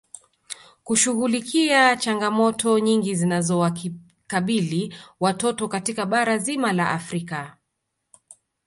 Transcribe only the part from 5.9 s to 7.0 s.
bara zima la